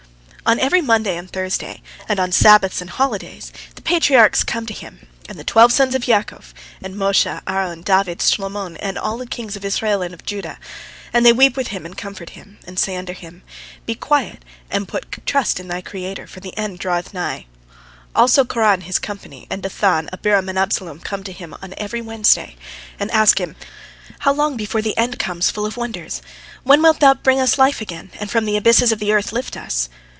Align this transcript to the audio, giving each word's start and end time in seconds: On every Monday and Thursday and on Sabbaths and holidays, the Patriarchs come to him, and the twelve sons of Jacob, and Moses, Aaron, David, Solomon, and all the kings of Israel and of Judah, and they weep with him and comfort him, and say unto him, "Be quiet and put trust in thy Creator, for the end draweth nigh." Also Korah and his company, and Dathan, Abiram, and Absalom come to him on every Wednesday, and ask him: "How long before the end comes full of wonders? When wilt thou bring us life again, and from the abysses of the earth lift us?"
On 0.43 0.59
every 0.59 0.81
Monday 0.81 1.15
and 1.15 1.31
Thursday 1.31 1.81
and 2.09 2.19
on 2.19 2.33
Sabbaths 2.33 2.81
and 2.81 2.89
holidays, 2.89 3.53
the 3.75 3.81
Patriarchs 3.81 4.43
come 4.43 4.65
to 4.65 4.73
him, 4.73 5.07
and 5.29 5.39
the 5.39 5.45
twelve 5.45 5.71
sons 5.71 5.95
of 5.95 6.01
Jacob, 6.01 6.43
and 6.81 6.97
Moses, 6.97 7.39
Aaron, 7.47 7.83
David, 7.83 8.21
Solomon, 8.21 8.75
and 8.77 8.97
all 8.97 9.17
the 9.17 9.27
kings 9.27 9.55
of 9.55 9.63
Israel 9.63 10.01
and 10.01 10.13
of 10.13 10.25
Judah, 10.25 10.57
and 11.13 11.25
they 11.25 11.31
weep 11.31 11.55
with 11.55 11.67
him 11.69 11.85
and 11.85 11.95
comfort 11.97 12.31
him, 12.31 12.57
and 12.67 12.77
say 12.77 12.97
unto 12.97 13.13
him, 13.13 13.43
"Be 13.85 13.95
quiet 13.95 14.43
and 14.69 14.89
put 14.89 15.25
trust 15.25 15.57
in 15.57 15.69
thy 15.69 15.79
Creator, 15.79 16.27
for 16.27 16.41
the 16.41 16.57
end 16.57 16.79
draweth 16.79 17.13
nigh." 17.13 17.45
Also 18.13 18.43
Korah 18.43 18.73
and 18.73 18.83
his 18.83 18.99
company, 18.99 19.47
and 19.49 19.63
Dathan, 19.63 20.09
Abiram, 20.11 20.49
and 20.49 20.59
Absalom 20.59 20.99
come 20.99 21.23
to 21.23 21.31
him 21.31 21.55
on 21.61 21.73
every 21.77 22.01
Wednesday, 22.01 22.57
and 22.99 23.09
ask 23.11 23.39
him: 23.39 23.55
"How 24.19 24.33
long 24.33 24.57
before 24.57 24.81
the 24.81 24.97
end 24.97 25.17
comes 25.17 25.49
full 25.49 25.65
of 25.67 25.77
wonders? 25.77 26.21
When 26.63 26.81
wilt 26.81 26.99
thou 26.99 27.13
bring 27.13 27.39
us 27.39 27.57
life 27.59 27.79
again, 27.79 28.09
and 28.19 28.29
from 28.29 28.43
the 28.43 28.57
abysses 28.57 28.91
of 28.91 28.99
the 28.99 29.13
earth 29.13 29.31
lift 29.31 29.55
us?" 29.55 29.87